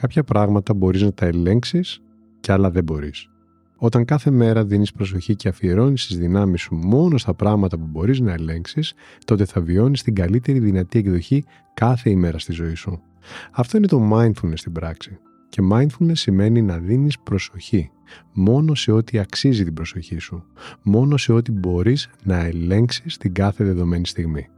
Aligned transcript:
Κάποια 0.00 0.24
πράγματα 0.24 0.74
μπορείς 0.74 1.02
να 1.02 1.12
τα 1.12 1.26
ελέγξεις 1.26 2.02
και 2.40 2.52
άλλα 2.52 2.70
δεν 2.70 2.84
μπορείς. 2.84 3.28
Όταν 3.76 4.04
κάθε 4.04 4.30
μέρα 4.30 4.64
δίνεις 4.64 4.92
προσοχή 4.92 5.36
και 5.36 5.48
αφιερώνεις 5.48 6.06
τις 6.06 6.18
δυνάμεις 6.18 6.60
σου 6.60 6.74
μόνο 6.74 7.18
στα 7.18 7.34
πράγματα 7.34 7.78
που 7.78 7.86
μπορείς 7.90 8.20
να 8.20 8.32
ελέγξεις, 8.32 8.94
τότε 9.24 9.44
θα 9.44 9.60
βιώνεις 9.60 10.02
την 10.02 10.14
καλύτερη 10.14 10.58
δυνατή 10.58 10.98
εκδοχή 10.98 11.44
κάθε 11.74 12.10
ημέρα 12.10 12.38
στη 12.38 12.52
ζωή 12.52 12.74
σου. 12.74 13.02
Αυτό 13.50 13.76
είναι 13.76 13.86
το 13.86 14.10
mindfulness 14.12 14.52
στην 14.54 14.72
πράξη. 14.72 15.18
Και 15.48 15.62
mindfulness 15.72 16.12
σημαίνει 16.12 16.62
να 16.62 16.78
δίνεις 16.78 17.18
προσοχή 17.18 17.90
μόνο 18.32 18.74
σε 18.74 18.92
ό,τι 18.92 19.18
αξίζει 19.18 19.64
την 19.64 19.74
προσοχή 19.74 20.18
σου, 20.18 20.44
μόνο 20.82 21.16
σε 21.16 21.32
ό,τι 21.32 21.52
μπορείς 21.52 22.10
να 22.24 22.36
ελέγξεις 22.36 23.16
την 23.16 23.32
κάθε 23.32 23.64
δεδομένη 23.64 24.06
στιγμή. 24.06 24.48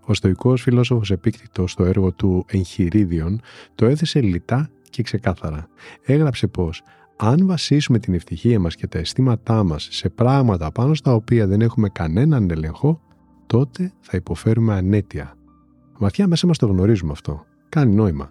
Ο 0.00 0.14
στοικός 0.14 0.62
φιλόσοφος 0.62 1.10
Επίκτητος 1.10 1.70
στο 1.70 1.84
έργο 1.84 2.12
του 2.12 2.44
«Εγχειρίδιον» 2.48 3.40
το 3.74 3.86
έθεσε 3.86 4.20
λιτά 4.20 4.70
και 4.90 5.02
ξεκάθαρα. 5.02 5.68
Έγραψε 6.04 6.46
πως 6.46 6.82
αν 7.16 7.46
βασίσουμε 7.46 7.98
την 7.98 8.14
ευτυχία 8.14 8.60
μας 8.60 8.74
και 8.74 8.86
τα 8.86 8.98
αισθήματά 8.98 9.64
μας 9.64 9.88
σε 9.90 10.08
πράγματα 10.08 10.72
πάνω 10.72 10.94
στα 10.94 11.14
οποία 11.14 11.46
δεν 11.46 11.60
έχουμε 11.60 11.88
κανέναν 11.88 12.50
έλεγχο, 12.50 13.00
τότε 13.46 13.92
θα 14.00 14.16
υποφέρουμε 14.16 14.74
ανέτεια. 14.74 15.36
Βαθιά 15.98 16.26
μέσα 16.26 16.46
μας 16.46 16.58
το 16.58 16.66
γνωρίζουμε 16.66 17.12
αυτό. 17.12 17.44
Κάνει 17.68 17.94
νόημα. 17.94 18.30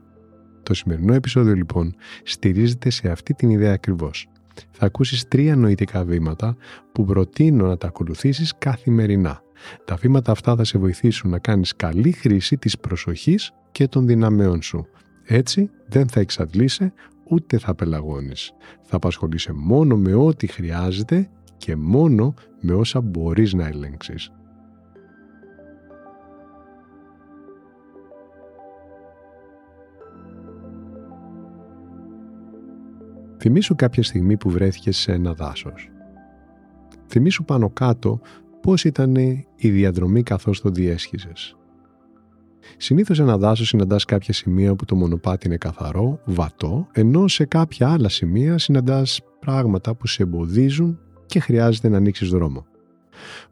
Το 0.63 0.73
σημερινό 0.73 1.13
επεισόδιο 1.13 1.53
λοιπόν 1.53 1.95
στηρίζεται 2.23 2.89
σε 2.89 3.09
αυτή 3.09 3.33
την 3.33 3.49
ιδέα 3.49 3.73
ακριβώς. 3.73 4.27
Θα 4.72 4.85
ακούσεις 4.85 5.27
τρία 5.27 5.55
νοητικά 5.55 6.03
βήματα 6.03 6.55
που 6.91 7.05
προτείνω 7.05 7.67
να 7.67 7.77
τα 7.77 7.88
ακολουθήσεις 7.88 8.53
καθημερινά. 8.57 9.41
Τα 9.85 9.95
βήματα 9.95 10.31
αυτά 10.31 10.55
θα 10.55 10.63
σε 10.63 10.77
βοηθήσουν 10.77 11.29
να 11.29 11.39
κάνεις 11.39 11.75
καλή 11.75 12.11
χρήση 12.11 12.57
της 12.57 12.77
προσοχής 12.79 13.51
και 13.72 13.88
των 13.88 14.05
δυναμεών 14.07 14.61
σου. 14.61 14.88
Έτσι 15.25 15.69
δεν 15.87 16.07
θα 16.07 16.19
εξαντλείσαι 16.19 16.93
ούτε 17.29 17.57
θα 17.57 17.75
πελαγώνεις. 17.75 18.53
Θα 18.81 18.95
απασχολείσαι 18.95 19.53
μόνο 19.53 19.97
με 19.97 20.13
ό,τι 20.13 20.47
χρειάζεται 20.47 21.29
και 21.57 21.75
μόνο 21.75 22.33
με 22.61 22.73
όσα 22.73 23.01
μπορείς 23.01 23.53
να 23.53 23.67
ελέγξεις. 23.67 24.31
Θυμήσου 33.37 33.75
κάποια 33.75 34.03
στιγμή 34.03 34.37
που 34.37 34.49
βρέθηκες 34.49 34.97
σε 34.97 35.11
ένα 35.11 35.33
δάσος. 35.33 35.89
Θυμήσου 37.07 37.43
πάνω 37.43 37.69
κάτω 37.69 38.19
πώς 38.61 38.83
ήταν 38.83 39.15
η 39.55 39.69
διαδρομή 39.69 40.23
καθώς 40.23 40.61
το 40.61 40.69
διέσχιζες. 40.69 41.57
Συνήθως 42.77 43.19
ένα 43.19 43.38
δάσος 43.38 43.67
συναντάς 43.67 44.05
κάποια 44.05 44.33
σημεία 44.33 44.75
που 44.75 44.85
το 44.85 44.95
μονοπάτι 44.95 45.47
είναι 45.47 45.58
καθαρό, 45.58 46.19
βατό, 46.25 46.88
ενώ 46.91 47.27
σε 47.27 47.45
κάποια 47.45 47.89
άλλα 47.91 48.09
σημεία 48.09 48.57
συναντάς 48.57 49.22
πράγματα 49.39 49.95
που 49.95 50.07
σε 50.07 50.23
εμποδίζουν 50.23 50.99
και 51.25 51.39
χρειάζεται 51.39 51.89
να 51.89 51.97
ανοίξεις 51.97 52.30
δρόμο. 52.30 52.66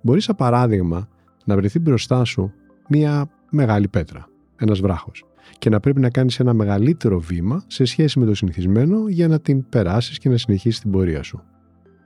Μπορείς, 0.02 0.24
σαν 0.24 0.36
παράδειγμα, 0.36 1.08
να 1.46 1.56
βρεθεί 1.56 1.80
μπροστά 1.80 2.24
σου 2.24 2.52
μία 2.88 3.30
μεγάλη 3.50 3.88
πέτρα, 3.88 4.28
ένας 4.56 4.80
βράχος 4.80 5.24
και 5.58 5.70
να 5.70 5.80
πρέπει 5.80 6.00
να 6.00 6.10
κάνεις 6.10 6.40
ένα 6.40 6.54
μεγαλύτερο 6.54 7.20
βήμα 7.20 7.64
σε 7.68 7.86
σχέση 7.86 8.20
με 8.20 8.26
το 8.26 8.36
συνηθισμένο 8.36 9.08
για 9.08 9.28
να 9.28 9.40
την 9.40 9.70
περάσεις 9.70 10.18
και 10.18 10.30
να 10.30 10.38
συνεχίσεις 10.38 10.80
την 10.80 10.92
πορεία 10.92 11.24
σου. 11.24 11.42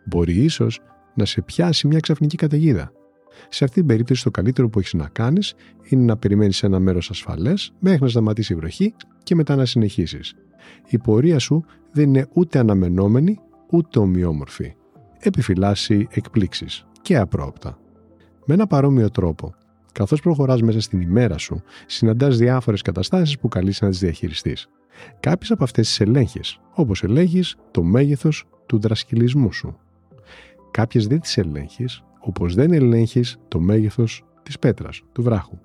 Μπορεί 0.05 0.33
ίσως 0.33 0.79
να 1.15 1.25
σε 1.25 1.41
πιάσει 1.41 1.87
μια 1.87 1.99
ξαφνική 1.99 2.35
καταιγίδα. 2.37 2.91
Σε 3.49 3.63
αυτή 3.63 3.75
την 3.75 3.85
περίπτωση 3.85 4.23
το 4.23 4.31
καλύτερο 4.31 4.69
που 4.69 4.79
έχεις 4.79 4.93
να 4.93 5.07
κάνεις 5.07 5.53
είναι 5.83 6.03
να 6.03 6.17
περιμένεις 6.17 6.63
ένα 6.63 6.79
μέρος 6.79 7.09
ασφαλές 7.09 7.73
μέχρι 7.79 8.03
να 8.03 8.09
σταματήσει 8.09 8.53
η 8.53 8.55
βροχή 8.55 8.93
και 9.23 9.35
μετά 9.35 9.55
να 9.55 9.65
συνεχίσεις. 9.65 10.35
Η 10.87 10.97
πορεία 10.97 11.39
σου 11.39 11.65
δεν 11.91 12.07
είναι 12.07 12.27
ούτε 12.33 12.59
αναμενόμενη 12.59 13.39
ούτε 13.71 13.99
ομοιόμορφη. 13.99 14.75
Επιφυλάσσει 15.19 16.07
εκπλήξεις 16.11 16.85
και 17.01 17.17
απρόοπτα. 17.17 17.79
Με 18.45 18.53
ένα 18.53 18.67
παρόμοιο 18.67 19.11
τρόπο, 19.11 19.55
Καθώς 19.97 20.21
προχωράς 20.21 20.61
μέσα 20.61 20.81
στην 20.81 21.01
ημέρα 21.01 21.37
σου, 21.37 21.61
συναντάς 21.85 22.37
διάφορες 22.37 22.81
καταστάσεις 22.81 23.39
που 23.39 23.47
καλείς 23.47 23.81
να 23.81 23.89
τις 23.89 23.99
διαχειριστείς. 23.99 24.69
Κάποιες 25.19 25.51
από 25.51 25.63
αυτές 25.63 25.87
τις 25.87 25.99
ελέγχεις, 25.99 26.59
όπως 26.73 27.03
ελέγχεις 27.03 27.55
το 27.71 27.83
μέγεθος 27.83 28.45
του 28.65 28.79
δρασκυλισμού 28.79 29.53
σου. 29.53 29.77
Κάποιες 30.71 31.07
δεν 31.07 31.19
τις 31.19 31.37
ελέγχεις, 31.37 32.03
όπως 32.19 32.55
δεν 32.55 32.73
ελέγχεις 32.73 33.37
το 33.47 33.59
μέγεθος 33.59 34.23
της 34.43 34.59
πέτρας, 34.59 35.01
του 35.11 35.23
βράχου. 35.23 35.57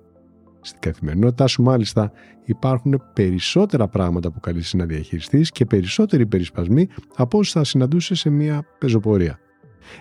Στην 0.61 0.79
καθημερινότητά 0.79 1.47
σου, 1.47 1.63
μάλιστα, 1.63 2.11
υπάρχουν 2.45 3.01
περισσότερα 3.13 3.87
πράγματα 3.87 4.31
που 4.31 4.39
καλεί 4.39 4.63
να 4.73 4.85
διαχειριστείς 4.85 5.51
και 5.51 5.65
περισσότεροι 5.65 6.25
περισπασμοί 6.25 6.87
από 7.15 7.37
όσου 7.37 7.51
θα 7.51 7.63
συναντούσες 7.63 8.19
σε 8.19 8.29
μια 8.29 8.65
πεζοπορία. 8.77 9.39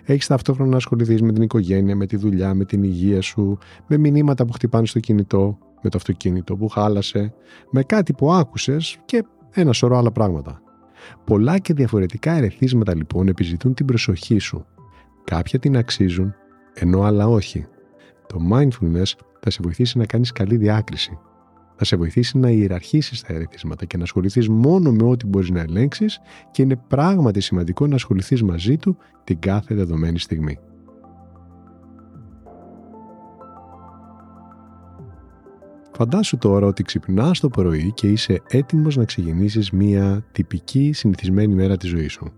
Έχεις 0.05 0.27
ταυτόχρονα 0.27 0.71
να 0.71 0.77
ασχοληθείς 0.77 1.23
με 1.23 1.33
την 1.33 1.43
οικογένεια, 1.43 1.97
με 1.97 2.07
τη 2.07 2.17
δουλειά, 2.17 2.55
με 2.55 2.65
την 2.65 2.83
υγεία 2.83 3.21
σου, 3.21 3.59
με 3.87 3.97
μηνύματα 3.97 4.45
που 4.45 4.53
χτυπάνε 4.53 4.87
στο 4.87 5.01
κινητό, 5.01 5.59
με 5.83 5.91
το 5.91 5.97
αυτοκίνητο 5.97 6.57
που 6.57 6.69
χάλασε, 6.69 7.35
με 7.71 7.83
κάτι 7.83 8.13
που 8.13 8.33
άκουσες 8.33 8.99
και 9.05 9.25
ένα 9.51 9.73
σωρό 9.73 9.99
άλλα 9.99 10.13
πράγματα. 10.13 10.63
Πολλά 11.25 11.59
και 11.59 11.75
διαφορετικά 11.75 12.33
ερεθίσματα 12.33 12.95
λοιπόν 12.97 13.29
επιζητούν 13.29 13.75
την 13.75 13.87
προσοχή 13.87 14.39
σου. 14.39 14.67
Κάποια 15.25 15.59
την 15.59 15.77
αξίζουν, 15.77 16.35
ενώ 16.75 17.03
άλλα 17.03 17.29
όχι. 17.29 17.67
Το 18.27 18.39
mindfulness 18.53 19.13
θα 19.41 19.51
σε 19.51 19.59
βοηθήσει 19.63 19.99
να 19.99 20.07
κάνεις 20.07 20.33
καλή 20.33 20.57
διάκριση 20.57 21.19
θα 21.85 21.85
σε 21.85 21.97
βοηθήσει 21.97 22.39
να 22.39 22.51
ιεραρχήσεις 22.51 23.23
τα 23.23 23.35
ερεθίσματα 23.35 23.85
και 23.85 23.97
να 23.97 24.03
ασχοληθείς 24.03 24.49
μόνο 24.49 24.93
με 24.93 25.05
ό,τι 25.05 25.27
μπορείς 25.27 25.51
να 25.51 25.61
ελέγξεις 25.61 26.21
και 26.51 26.63
είναι 26.63 26.77
πράγματι 26.89 27.41
σημαντικό 27.41 27.87
να 27.87 27.95
ασχοληθείς 27.95 28.43
μαζί 28.43 28.77
του 28.77 28.97
την 29.25 29.39
κάθε 29.39 29.75
δεδομένη 29.75 30.19
στιγμή. 30.19 30.59
Φαντάσου 35.97 36.39
τώρα 36.39 36.67
ότι 36.67 36.83
ξυπνάς 36.83 37.41
το 37.41 37.49
πρωί 37.49 37.93
και 37.93 38.09
είσαι 38.09 38.43
έτοιμος 38.49 38.97
να 38.97 39.05
ξεκινήσεις 39.05 39.71
μία 39.71 40.25
τυπική 40.33 40.93
συνηθισμένη 40.93 41.55
μέρα 41.55 41.77
της 41.77 41.89
ζωής 41.89 42.13
σου. 42.13 42.33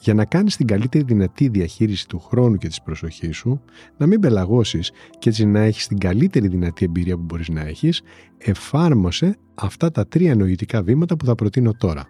Για 0.00 0.14
να 0.14 0.24
κάνεις 0.24 0.56
την 0.56 0.66
καλύτερη 0.66 1.04
δυνατή 1.04 1.48
διαχείριση 1.48 2.08
του 2.08 2.18
χρόνου 2.18 2.56
και 2.56 2.68
της 2.68 2.82
προσοχής 2.82 3.36
σου, 3.36 3.60
να 3.96 4.06
μην 4.06 4.20
πελαγώσεις 4.20 4.92
και 5.18 5.28
έτσι 5.28 5.46
να 5.46 5.60
έχεις 5.60 5.86
την 5.86 5.98
καλύτερη 5.98 6.48
δυνατή 6.48 6.84
εμπειρία 6.84 7.16
που 7.16 7.22
μπορείς 7.22 7.48
να 7.48 7.60
έχεις, 7.60 8.02
εφάρμοσε 8.38 9.36
αυτά 9.54 9.90
τα 9.90 10.06
τρία 10.06 10.34
νοητικά 10.34 10.82
βήματα 10.82 11.16
που 11.16 11.24
θα 11.24 11.34
προτείνω 11.34 11.72
τώρα. 11.72 12.06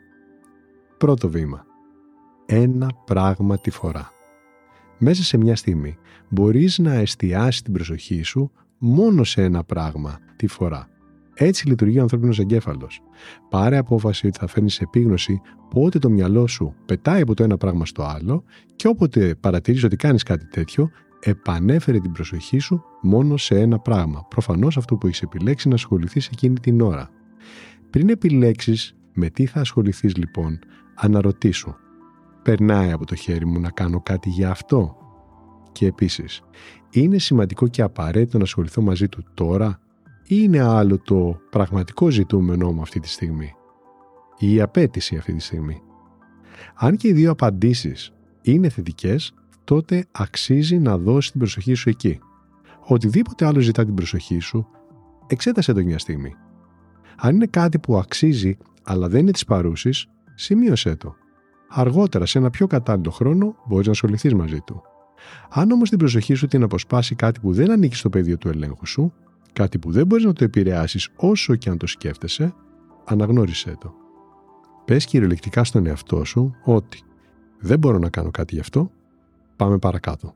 Πρώτο 0.98 1.30
βήμα. 1.30 1.64
Ένα 2.46 2.90
πράγμα 3.04 3.58
τη 3.58 3.70
φορά. 3.70 4.10
Μέσα 4.98 5.22
σε 5.22 5.36
μια 5.36 5.56
στιγμή 5.56 5.96
μπορείς 6.28 6.78
να 6.78 6.94
εστιάσεις 6.94 7.62
την 7.62 7.72
προσοχή 7.72 8.22
σου 8.22 8.50
μόνο 8.78 9.24
σε 9.24 9.42
ένα 9.42 9.64
πράγμα 9.64 10.18
τη 10.36 10.46
φορά 10.46 10.88
έτσι 11.38 11.68
λειτουργεί 11.68 11.98
ο 11.98 12.02
ανθρώπινος 12.02 12.38
εγκέφαλος. 12.38 13.00
Πάρε 13.48 13.76
απόφαση 13.76 14.26
ότι 14.26 14.38
θα 14.38 14.46
φέρνεις 14.46 14.80
επίγνωση 14.80 15.40
πότε 15.70 15.98
το 15.98 16.10
μυαλό 16.10 16.46
σου 16.46 16.74
πετάει 16.86 17.20
από 17.20 17.34
το 17.34 17.42
ένα 17.42 17.56
πράγμα 17.56 17.86
στο 17.86 18.02
άλλο 18.02 18.44
και 18.76 18.88
όποτε 18.88 19.34
παρατηρείς 19.40 19.84
ότι 19.84 19.96
κάνεις 19.96 20.22
κάτι 20.22 20.46
τέτοιο, 20.46 20.90
επανέφερε 21.20 21.98
την 21.98 22.12
προσοχή 22.12 22.58
σου 22.58 22.82
μόνο 23.02 23.36
σε 23.36 23.60
ένα 23.60 23.78
πράγμα. 23.78 24.26
Προφανώς 24.28 24.76
αυτό 24.76 24.96
που 24.96 25.06
έχεις 25.06 25.22
επιλέξει 25.22 25.68
να 25.68 25.74
ασχοληθείς 25.74 26.26
εκείνη 26.26 26.58
την 26.58 26.80
ώρα. 26.80 27.10
Πριν 27.90 28.08
επιλέξεις 28.08 28.96
με 29.14 29.28
τι 29.28 29.46
θα 29.46 29.60
ασχοληθείς 29.60 30.16
λοιπόν, 30.16 30.58
αναρωτήσου. 30.94 31.74
Περνάει 32.42 32.92
από 32.92 33.06
το 33.06 33.14
χέρι 33.14 33.46
μου 33.46 33.60
να 33.60 33.70
κάνω 33.70 34.00
κάτι 34.00 34.28
για 34.28 34.50
αυτό; 34.50 34.96
Και 35.72 35.86
επίσης, 35.86 36.42
είναι 36.90 37.18
σημαντικό 37.18 37.68
και 37.68 37.82
απαραίτητο 37.82 38.38
να 38.38 38.44
ασχοληθώ 38.44 38.82
μαζί 38.82 39.08
του 39.08 39.24
τώρα 39.34 39.68
ή 39.68 39.85
είναι 40.26 40.60
άλλο 40.60 40.98
το 40.98 41.40
πραγματικό 41.50 42.10
ζητούμενό 42.10 42.72
μου 42.72 42.80
αυτή 42.80 43.00
τη 43.00 43.08
στιγμή 43.08 43.54
ή 44.38 44.54
η 44.54 44.60
απέτηση 44.60 45.16
αυτή 45.16 45.32
τη 45.32 45.42
στιγμή. 45.42 45.82
Αν 46.74 46.96
και 46.96 47.08
οι 47.08 47.12
δύο 47.12 47.30
απαντήσεις 47.30 48.12
είναι 48.42 48.68
θετικές, 48.68 49.34
τότε 49.64 50.06
αξίζει 50.12 50.78
να 50.78 50.98
δώσεις 50.98 51.30
την 51.30 51.40
προσοχή 51.40 51.74
σου 51.74 51.88
εκεί. 51.88 52.18
Οτιδήποτε 52.80 53.46
άλλο 53.46 53.60
ζητά 53.60 53.84
την 53.84 53.94
προσοχή 53.94 54.38
σου, 54.38 54.66
εξέτασε 55.26 55.72
το 55.72 55.82
μια 55.82 55.98
στιγμή. 55.98 56.34
Αν 57.16 57.34
είναι 57.34 57.46
κάτι 57.46 57.78
που 57.78 57.96
αξίζει 57.96 58.56
αλλά 58.82 59.08
δεν 59.08 59.20
είναι 59.20 59.30
της 59.30 59.44
παρούσης, 59.44 60.06
σημείωσέ 60.34 60.96
το. 60.96 61.14
Αργότερα, 61.68 62.26
σε 62.26 62.38
ένα 62.38 62.50
πιο 62.50 62.66
κατάλληλο 62.66 63.10
χρόνο, 63.10 63.56
μπορείς 63.66 63.86
να 63.86 63.92
ασχοληθείς 63.92 64.34
μαζί 64.34 64.60
του. 64.60 64.82
Αν 65.50 65.70
όμως 65.70 65.88
την 65.88 65.98
προσοχή 65.98 66.34
σου 66.34 66.46
την 66.46 66.62
αποσπάσει 66.62 67.14
κάτι 67.14 67.40
που 67.40 67.52
δεν 67.52 67.70
ανήκει 67.70 67.94
στο 67.94 68.08
πεδίο 68.08 68.38
του 68.38 68.48
ελέγχου 68.48 68.86
σου, 68.86 69.12
κάτι 69.56 69.78
που 69.78 69.90
δεν 69.90 70.06
μπορείς 70.06 70.24
να 70.24 70.32
το 70.32 70.44
επηρεάσεις 70.44 71.08
όσο 71.16 71.56
και 71.56 71.70
αν 71.70 71.78
το 71.78 71.86
σκέφτεσαι, 71.86 72.54
αναγνώρισέ 73.04 73.76
το. 73.80 73.94
Πες 74.84 75.04
κυριολεκτικά 75.04 75.64
στον 75.64 75.86
εαυτό 75.86 76.24
σου 76.24 76.54
ότι 76.64 77.02
δεν 77.58 77.78
μπορώ 77.78 77.98
να 77.98 78.08
κάνω 78.08 78.30
κάτι 78.30 78.54
γι' 78.54 78.60
αυτό, 78.60 78.90
πάμε 79.56 79.78
παρακάτω. 79.78 80.34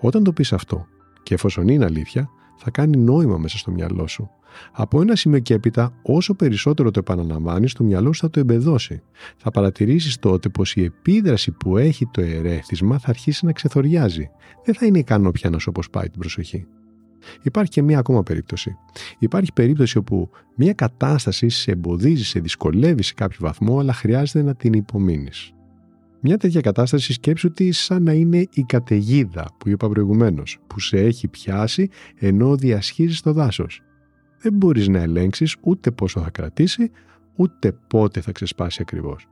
Όταν 0.00 0.24
το 0.24 0.32
πεις 0.32 0.52
αυτό 0.52 0.86
και 1.22 1.34
εφόσον 1.34 1.68
είναι 1.68 1.84
αλήθεια, 1.84 2.30
θα 2.56 2.70
κάνει 2.70 2.96
νόημα 2.96 3.38
μέσα 3.38 3.58
στο 3.58 3.70
μυαλό 3.70 4.06
σου. 4.06 4.30
Από 4.72 5.00
ένα 5.00 5.16
σημείο 5.16 5.38
και 5.38 5.54
έπειτα, 5.54 5.92
όσο 6.02 6.34
περισσότερο 6.34 6.90
το 6.90 6.98
επαναλαμβάνεις, 6.98 7.72
το 7.72 7.84
μυαλό 7.84 8.12
σου 8.12 8.20
θα 8.20 8.30
το 8.30 8.40
εμπεδώσει. 8.40 9.02
Θα 9.36 9.50
παρατηρήσεις 9.50 10.18
τότε 10.18 10.48
πως 10.48 10.74
η 10.74 10.84
επίδραση 10.84 11.50
που 11.50 11.76
έχει 11.76 12.06
το 12.06 12.20
ερέθισμα 12.20 12.98
θα 12.98 13.08
αρχίσει 13.08 13.44
να 13.44 13.52
ξεθοριάζει. 13.52 14.30
Δεν 14.64 14.74
θα 14.74 14.86
είναι 14.86 14.98
ικανό 14.98 15.30
πια 15.30 15.50
να 15.50 15.58
σου 15.58 15.70
αποσπάει 15.70 16.08
την 16.08 16.18
προσοχή. 16.20 16.66
Υπάρχει 17.42 17.70
και 17.70 17.82
μία 17.82 17.98
ακόμα 17.98 18.22
περίπτωση. 18.22 18.76
Υπάρχει 19.18 19.52
περίπτωση 19.52 19.98
όπου 19.98 20.30
μία 20.56 20.72
κατάσταση 20.72 21.48
σε 21.48 21.70
εμποδίζει, 21.70 22.24
σε 22.24 22.40
δυσκολεύει 22.40 23.02
σε 23.02 23.14
κάποιο 23.14 23.38
βαθμό, 23.40 23.78
αλλά 23.78 23.92
χρειάζεται 23.92 24.42
να 24.42 24.54
την 24.54 24.72
υπομείνεις. 24.72 25.52
Μια 26.22 26.36
τέτοια 26.36 26.60
κατάσταση 26.60 27.12
σκέψου 27.12 27.48
ότι 27.50 27.72
σαν 27.72 28.02
να 28.02 28.12
είναι 28.12 28.46
η 28.52 28.62
καταιγίδα 28.62 29.50
που 29.58 29.68
είπα 29.68 29.88
προηγουμένως, 29.88 30.58
που 30.66 30.80
σε 30.80 30.96
έχει 30.96 31.28
πιάσει 31.28 31.88
ενώ 32.18 32.56
διασχίζει 32.56 33.20
το 33.20 33.32
δάσος. 33.32 33.82
Δεν 34.38 34.52
μπορείς 34.52 34.88
να 34.88 34.98
ελέγξεις 34.98 35.56
ούτε 35.60 35.90
πόσο 35.90 36.20
θα 36.20 36.30
κρατήσει, 36.30 36.90
ούτε 37.36 37.72
πότε 37.86 38.20
θα 38.20 38.32
ξεσπάσει 38.32 38.78
ακριβώς. 38.82 39.26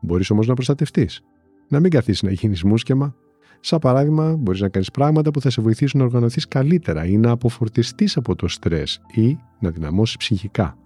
Μπορείς 0.00 0.30
όμως 0.30 0.46
να 0.46 0.54
προστατευτείς. 0.54 1.20
Να 1.68 1.80
μην 1.80 1.90
καθίσεις 1.90 2.22
να 2.22 2.30
γίνεις 2.30 2.62
μουσκεμα, 2.62 3.14
Σαν 3.64 3.78
παράδειγμα, 3.78 4.36
μπορείς 4.36 4.60
να 4.60 4.68
κάνεις 4.68 4.90
πράγματα 4.90 5.30
που 5.30 5.40
θα 5.40 5.50
σε 5.50 5.62
βοηθήσουν 5.62 6.00
να 6.00 6.06
οργανωθείς 6.06 6.48
καλύτερα 6.48 7.06
ή 7.06 7.16
να 7.16 7.30
αποφορτιστείς 7.30 8.16
από 8.16 8.36
το 8.36 8.48
στρες 8.48 9.00
ή 9.12 9.38
να 9.58 9.70
δυναμώσεις 9.70 10.16
ψυχικά. 10.16 10.76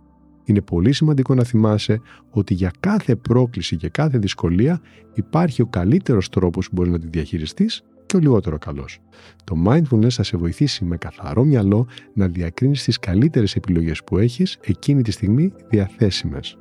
Είναι 0.45 0.61
πολύ 0.61 0.93
σημαντικό 0.93 1.35
να 1.35 1.45
θυμάσαι 1.45 2.01
ότι 2.31 2.55
για 2.55 2.71
κάθε 2.81 3.17
πρόκληση 3.17 3.77
και 3.77 3.89
κάθε 3.89 4.19
δυσκολία 4.19 4.81
υπάρχει 5.15 5.63
ο 5.63 5.67
καλύτερος 5.67 6.29
τρόπος 6.29 6.69
που 6.69 6.75
μπορείς 6.75 6.93
να 6.93 6.99
τη 6.99 7.07
διαχειριστείς 7.07 7.83
και 8.07 8.17
ο 8.17 8.19
λιγότερο 8.19 8.59
καλός. 8.59 8.99
Το 9.45 9.57
mindfulness 9.67 10.11
θα 10.11 10.23
σε 10.23 10.37
βοηθήσει 10.37 10.85
με 10.85 10.97
καθαρό 10.97 11.45
μυαλό 11.45 11.87
να 12.15 12.29
διακρίνεις 12.29 12.85
τις 12.85 12.99
καλύτερες 12.99 13.57
επιλογές 13.57 14.05
που 14.05 14.19
έχεις 14.19 14.59
εκείνη 14.61 15.03
τη 15.03 15.11
στιγμή 15.11 15.53
διαθέσιμες. 15.69 16.59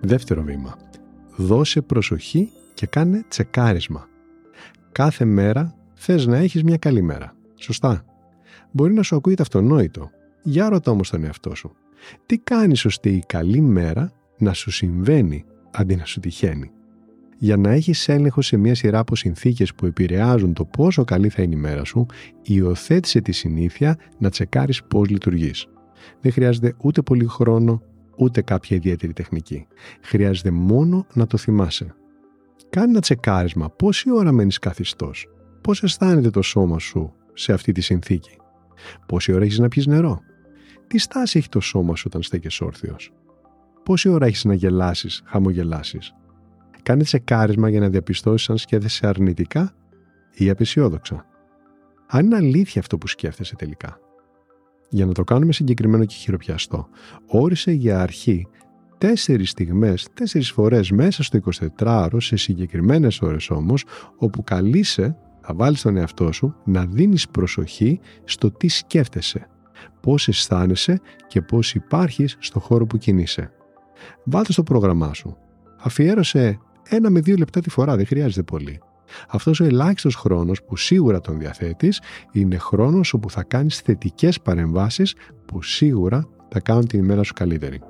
Δεύτερο 0.00 0.42
βήμα 0.42 0.76
δώσε 1.36 1.80
προσοχή 1.80 2.48
και 2.74 2.86
κάνε 2.86 3.24
τσεκάρισμα. 3.28 4.08
Κάθε 4.92 5.24
μέρα 5.24 5.74
θες 5.94 6.26
να 6.26 6.36
έχεις 6.36 6.62
μια 6.62 6.76
καλή 6.76 7.02
μέρα. 7.02 7.34
Σωστά. 7.54 8.04
Μπορεί 8.70 8.94
να 8.94 9.02
σου 9.02 9.16
ακούγεται 9.16 9.42
αυτονόητο. 9.42 10.10
Για 10.42 10.68
ρωτά 10.68 10.90
όμως 10.90 11.10
τον 11.10 11.24
εαυτό 11.24 11.54
σου. 11.54 11.72
Τι 12.26 12.38
κάνεις 12.38 12.84
ώστε 12.84 13.08
η 13.08 13.22
καλή 13.26 13.60
μέρα 13.60 14.12
να 14.38 14.52
σου 14.52 14.70
συμβαίνει 14.70 15.44
αντί 15.70 15.96
να 15.96 16.04
σου 16.04 16.20
τυχαίνει; 16.20 16.70
Για 17.38 17.56
να 17.56 17.70
έχεις 17.70 18.08
έλεγχο 18.08 18.42
σε 18.42 18.56
μια 18.56 18.74
σειρά 18.74 18.98
από 18.98 19.16
συνθήκες 19.16 19.74
που 19.74 19.86
επηρεάζουν 19.86 20.52
το 20.52 20.64
πόσο 20.64 21.04
καλή 21.04 21.28
θα 21.28 21.42
είναι 21.42 21.54
η 21.54 21.58
μέρα 21.58 21.84
σου, 21.84 22.06
υιοθέτησε 22.42 23.20
τη 23.20 23.32
συνήθεια 23.32 23.96
να 24.18 24.30
τσεκάρεις 24.30 24.82
πώς 24.84 25.08
λειτουργείς. 25.08 25.66
Δεν 26.20 26.32
χρειάζεται 26.32 26.74
ούτε 26.82 27.02
πολύ 27.02 27.26
χρόνο, 27.26 27.82
ούτε 28.20 28.42
κάποια 28.42 28.76
ιδιαίτερη 28.76 29.12
τεχνική. 29.12 29.66
Χρειάζεται 30.00 30.50
μόνο 30.50 31.06
να 31.12 31.26
το 31.26 31.36
θυμάσαι. 31.36 31.94
Κάνει 32.70 32.90
ένα 32.90 33.00
τσεκάρισμα 33.00 33.70
πόση 33.70 34.12
ώρα 34.12 34.32
μένεις 34.32 34.58
καθιστός; 34.58 35.28
Πώς 35.60 35.82
αισθάνεται 35.82 36.30
το 36.30 36.42
σώμα 36.42 36.78
σου 36.78 37.12
σε 37.32 37.52
αυτή 37.52 37.72
τη 37.72 37.80
συνθήκη; 37.80 38.36
Πόση 39.06 39.32
ώρα 39.32 39.44
έχεις 39.44 39.58
να 39.58 39.68
πιεις 39.68 39.86
νερό; 39.86 40.20
Τι 40.86 40.98
στάση 40.98 41.38
έχει 41.38 41.48
το 41.48 41.60
σώμα 41.60 41.96
σου 41.96 42.04
όταν 42.06 42.22
στέκεις 42.22 42.60
όρθιος; 42.60 43.12
Πόση 43.82 44.08
ώρα 44.08 44.26
έχεις 44.26 44.44
να 44.44 44.54
γελάσεις, 44.54 45.22
χαμογελάσεις; 45.24 46.14
Κάνε 46.82 47.02
τσεκάρισμα 47.02 47.68
για 47.68 47.80
να 47.80 47.88
διαπιστώσεις 47.88 48.50
αν 48.50 48.58
σκέφτεσαι 48.58 49.06
αρνητικά 49.06 49.74
ή 50.32 50.50
απεσιόδοξα. 50.50 51.24
Αν 52.06 52.24
είναι 52.24 52.36
αλήθεια 52.36 52.80
αυτό 52.80 52.98
που 52.98 53.06
σκέφτεσαι 53.06 53.56
τελικά. 53.56 53.98
Για 54.90 55.06
να 55.06 55.12
το 55.12 55.24
κάνουμε 55.24 55.52
συγκεκριμένο 55.52 56.04
και 56.04 56.14
χειροπιαστό, 56.14 56.88
όρισε 57.26 57.72
για 57.72 58.00
αρχή 58.00 58.46
τέσσερις 58.98 59.50
στιγμές, 59.50 60.08
τέσσερις 60.14 60.50
φορές 60.50 60.90
μέσα 60.90 61.22
στο 61.22 61.38
24ωρο, 61.78 62.16
σε 62.16 62.36
συγκεκριμένες 62.36 63.20
ώρες 63.20 63.50
όμως, 63.50 63.84
όπου 64.16 64.44
καλείσαι, 64.44 65.16
θα 65.40 65.54
βάλεις 65.54 65.82
τον 65.82 65.96
εαυτό 65.96 66.32
σου, 66.32 66.54
να 66.64 66.84
δίνεις 66.84 67.28
προσοχή 67.28 68.00
στο 68.24 68.50
τι 68.50 68.68
σκέφτεσαι, 68.68 69.46
πώς 70.00 70.28
αισθάνεσαι 70.28 71.00
και 71.26 71.42
πώς 71.42 71.74
υπάρχεις 71.74 72.36
στο 72.38 72.60
χώρο 72.60 72.86
που 72.86 72.96
κινείσαι. 72.96 73.52
Βάλτε 74.24 74.52
στο 74.52 74.62
πρόγραμμά 74.62 75.14
σου. 75.14 75.36
Αφιέρωσε 75.78 76.58
ένα 76.88 77.10
με 77.10 77.20
δύο 77.20 77.36
λεπτά 77.36 77.60
τη 77.60 77.70
φορά, 77.70 77.96
δεν 77.96 78.06
χρειάζεται 78.06 78.42
πολύ. 78.42 78.80
Αυτός 79.28 79.60
ο 79.60 79.64
ελάχιστος 79.64 80.14
χρόνος 80.14 80.62
που 80.62 80.76
σίγουρα 80.76 81.20
τον 81.20 81.38
διαθέτεις 81.38 82.00
είναι 82.32 82.58
χρόνος 82.58 83.12
όπου 83.12 83.30
θα 83.30 83.42
κάνεις 83.42 83.78
θετικές 83.78 84.40
παρεμβάσεις 84.40 85.14
που 85.46 85.62
σίγουρα 85.62 86.28
θα 86.48 86.60
κάνουν 86.60 86.86
την 86.86 86.98
ημέρα 86.98 87.22
σου 87.22 87.32
καλύτερη. 87.32 87.80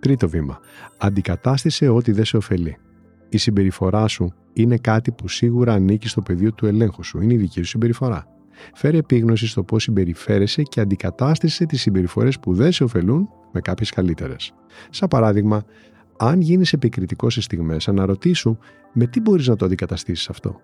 Τρίτο 0.00 0.28
βήμα. 0.28 0.58
Αντικατάστησε 0.98 1.88
ό,τι 1.88 2.12
δεν 2.12 2.24
σε 2.24 2.36
ωφελεί. 2.36 2.76
Η 3.28 3.38
συμπεριφορά 3.38 4.06
σου 4.06 4.32
είναι 4.52 4.76
κάτι 4.76 5.12
που 5.12 5.28
σίγουρα 5.28 5.72
ανήκει 5.72 6.08
στο 6.08 6.22
πεδίο 6.22 6.52
του 6.52 6.66
ελέγχου 6.66 7.04
σου. 7.04 7.20
Είναι 7.20 7.34
η 7.34 7.36
δική 7.36 7.62
σου 7.62 7.68
συμπεριφορά. 7.68 8.26
Φέρε 8.74 8.96
επίγνωση 8.96 9.46
στο 9.46 9.62
πώς 9.62 9.82
συμπεριφέρεσαι 9.82 10.62
και 10.62 10.80
αντικατάστησε 10.80 11.66
τις 11.66 11.80
συμπεριφορές 11.80 12.38
που 12.38 12.54
δεν 12.54 12.72
σε 12.72 12.84
ωφελούν 12.84 13.28
με 13.52 13.60
κάποιες 13.60 13.90
καλύτερες. 13.90 14.52
Σαν 14.90 15.08
παράδειγμα, 15.08 15.64
αν 16.18 16.40
γίνεις 16.40 16.72
επικριτικός 16.72 17.32
σε 17.34 17.40
στιγμές, 17.40 17.88
αναρωτήσου 17.88 18.56
με 18.92 19.06
τι 19.06 19.20
μπορείς 19.20 19.46
να 19.46 19.56
το 19.56 19.64
αντικαταστήσεις 19.64 20.28
αυτό. 20.28 20.60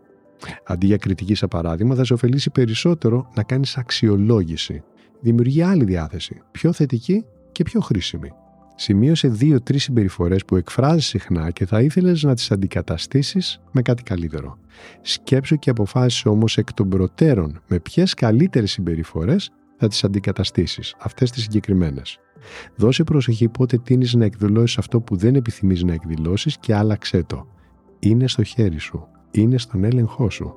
Αντί 0.66 0.86
για 0.86 0.96
κριτική, 0.96 1.34
σαν 1.34 1.48
παράδειγμα, 1.48 1.94
θα 1.94 2.04
σε 2.04 2.12
ωφελήσει 2.12 2.50
περισσότερο 2.50 3.30
να 3.34 3.42
κάνεις 3.42 3.76
αξιολόγηση. 3.76 4.82
Δημιουργεί 5.20 5.62
άλλη 5.62 5.84
διάθεση, 5.84 6.42
πιο 6.50 6.72
θετική 6.72 7.24
και 7.52 7.62
πιο 7.62 7.80
χρήσιμη. 7.80 8.32
Σημείωσε 8.76 9.28
δύο-τρεις 9.28 9.82
συμπεριφορές 9.82 10.44
που 10.44 10.56
εκφράζεις 10.56 11.06
συχνά 11.06 11.50
και 11.50 11.66
θα 11.66 11.80
ήθελες 11.80 12.22
να 12.22 12.34
τις 12.34 12.50
αντικαταστήσεις 12.50 13.60
με 13.72 13.82
κάτι 13.82 14.02
καλύτερο. 14.02 14.58
Σκέψου 15.00 15.56
και 15.56 15.70
αποφάσισε 15.70 16.28
όμως 16.28 16.58
εκ 16.58 16.72
των 16.72 16.88
προτέρων 16.88 17.62
με 17.68 17.78
ποιες 17.78 18.14
καλύτερες 18.14 18.70
συμπεριφορές 18.70 19.50
θα 19.78 19.88
τις 19.88 20.04
αντικαταστήσεις, 20.04 20.94
αυτές 20.98 21.30
τις 21.30 21.42
συγκεκριμένες. 21.42 22.18
Δώσε 22.76 23.04
προσοχή 23.04 23.48
πότε 23.48 23.78
τίνεις 23.78 24.14
να 24.14 24.24
εκδηλώσεις 24.24 24.78
αυτό 24.78 25.00
που 25.00 25.16
δεν 25.16 25.34
επιθυμείς 25.34 25.82
να 25.82 25.92
εκδηλώσεις 25.92 26.58
και 26.58 26.74
άλλαξέ 26.74 27.22
το. 27.22 27.46
Είναι 27.98 28.28
στο 28.28 28.42
χέρι 28.42 28.78
σου. 28.78 29.06
Είναι 29.30 29.58
στον 29.58 29.84
έλεγχό 29.84 30.30
σου. 30.30 30.54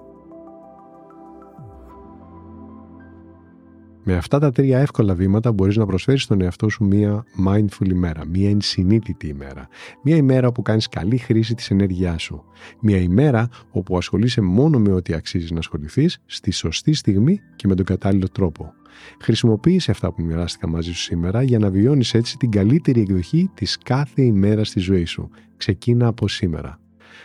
Με 4.09 4.15
αυτά 4.15 4.39
τα 4.39 4.51
τρία 4.51 4.79
εύκολα 4.79 5.13
βήματα 5.13 5.51
μπορείς 5.51 5.75
να 5.75 5.85
προσφέρεις 5.85 6.23
στον 6.23 6.41
εαυτό 6.41 6.69
σου 6.69 6.83
μία 6.83 7.23
mindful 7.47 7.89
ημέρα, 7.89 8.25
μία 8.25 8.49
ενσυνείδητη 8.49 9.27
ημέρα. 9.27 9.67
Μία 10.03 10.15
ημέρα 10.15 10.47
όπου 10.47 10.61
κάνεις 10.61 10.89
καλή 10.89 11.17
χρήση 11.17 11.55
της 11.55 11.71
ενέργειάς 11.71 12.21
σου. 12.21 12.43
Μία 12.81 12.97
ημέρα 12.97 13.49
όπου 13.71 13.97
ασχολείσαι 13.97 14.41
μόνο 14.41 14.79
με 14.79 14.91
ό,τι 14.91 15.13
αξίζει 15.13 15.53
να 15.53 15.59
ασχοληθείς 15.59 16.21
στη 16.25 16.51
σωστή 16.51 16.93
στιγμή 16.93 17.39
και 17.55 17.67
με 17.67 17.75
τον 17.75 17.85
κατάλληλο 17.85 18.29
τρόπο. 18.29 18.73
Χρησιμοποίησε 19.21 19.91
αυτά 19.91 20.13
που 20.13 20.23
μοιράστηκα 20.23 20.67
μαζί 20.67 20.93
σου 20.93 21.01
σήμερα 21.01 21.41
για 21.41 21.59
να 21.59 21.69
βιώνεις 21.69 22.13
έτσι 22.13 22.37
την 22.37 22.51
καλύτερη 22.51 23.01
εκδοχή 23.01 23.49
της 23.53 23.77
κάθε 23.77 24.21
ημέρα 24.21 24.63
στη 24.63 24.79
ζωή 24.79 25.05
σου. 25.05 25.29
Ξεκίνα 25.57 26.07
από 26.07 26.27
σήμερα. 26.27 26.79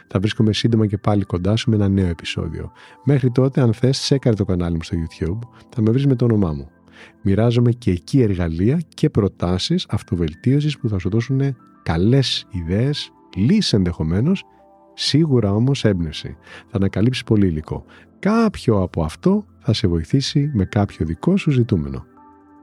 Θα 0.08 0.18
βρίσκομαι 0.18 0.52
σύντομα 0.52 0.86
και 0.86 0.98
πάλι 0.98 1.24
κοντά 1.24 1.56
σου 1.56 1.70
με 1.70 1.76
ένα 1.76 1.88
νέο 1.88 2.06
επεισόδιο. 2.06 2.72
Μέχρι 3.04 3.30
τότε, 3.30 3.60
αν 3.60 3.72
θες, 3.72 4.00
τσέκαρε 4.00 4.36
το 4.36 4.44
κανάλι 4.44 4.74
μου 4.74 4.82
στο 4.82 4.96
YouTube. 4.96 5.38
Θα 5.68 5.82
με 5.82 5.90
βρεις 5.90 6.06
με 6.06 6.14
το 6.14 6.24
όνομά 6.24 6.52
μου. 6.52 6.68
Μοιράζομαι 7.22 7.72
και 7.72 7.90
εκεί 7.90 8.20
εργαλεία 8.20 8.80
και 8.94 9.10
προτάσεις 9.10 9.86
αυτοβελτίωσης 9.88 10.78
που 10.78 10.88
θα 10.88 10.98
σου 10.98 11.08
δώσουν 11.08 11.56
καλές 11.82 12.46
ιδέες, 12.50 13.12
λύσεις 13.36 13.72
ενδεχομένως, 13.72 14.44
σίγουρα 14.94 15.54
όμως 15.54 15.84
έμπνευση. 15.84 16.36
Θα 16.68 16.76
ανακαλύψει 16.76 17.24
πολύ 17.24 17.46
υλικό. 17.46 17.84
Κάποιο 18.18 18.82
από 18.82 19.02
αυτό 19.02 19.44
θα 19.62 19.72
σε 19.72 19.86
βοηθήσει 19.86 20.50
με 20.54 20.64
κάποιο 20.64 21.06
δικό 21.06 21.36
σου 21.36 21.50
ζητούμενο. 21.50 22.04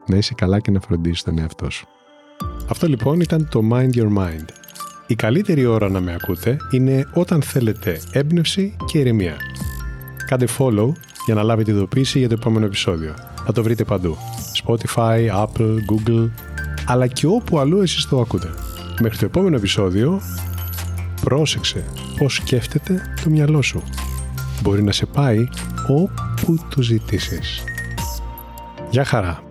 Να 0.07 0.17
είσαι 0.17 0.33
καλά 0.33 0.59
και 0.59 0.71
να 0.71 0.79
φροντίσεις 0.79 1.23
τον 1.23 1.39
εαυτό 1.39 1.69
σου. 1.69 1.87
Αυτό 2.69 2.87
λοιπόν 2.87 3.19
ήταν 3.19 3.47
το 3.49 3.61
Mind 3.71 3.93
Your 3.93 4.17
Mind. 4.17 4.45
Η 5.07 5.15
καλύτερη 5.15 5.65
ώρα 5.65 5.89
να 5.89 5.99
με 5.99 6.13
ακούτε 6.13 6.57
είναι 6.71 7.07
όταν 7.13 7.41
θέλετε 7.41 7.99
έμπνευση 8.11 8.75
και 8.85 8.99
ηρεμία. 8.99 9.35
Κάντε 10.25 10.47
follow 10.57 10.91
για 11.25 11.35
να 11.35 11.43
λάβετε 11.43 11.71
ειδοποίηση 11.71 12.19
για 12.19 12.27
το 12.27 12.33
επόμενο 12.39 12.65
επεισόδιο. 12.65 13.13
Θα 13.45 13.51
το 13.51 13.63
βρείτε 13.63 13.83
παντού. 13.83 14.17
Spotify, 14.63 15.45
Apple, 15.45 15.75
Google, 15.91 16.29
αλλά 16.85 17.07
και 17.07 17.27
όπου 17.27 17.59
αλλού 17.59 17.81
εσείς 17.81 18.05
το 18.05 18.19
ακούτε. 18.19 18.49
Μέχρι 19.01 19.17
το 19.17 19.25
επόμενο 19.25 19.55
επεισόδιο, 19.55 20.21
πρόσεξε 21.21 21.83
πώς 22.17 22.35
σκέφτεται 22.35 23.01
το 23.23 23.29
μυαλό 23.29 23.61
σου. 23.61 23.83
Μπορεί 24.61 24.83
να 24.83 24.91
σε 24.91 25.05
πάει 25.05 25.47
όπου 25.87 26.09
το 26.75 26.81
ζητήσεις. 26.81 27.63
Γεια 28.89 29.03
χαρά! 29.05 29.48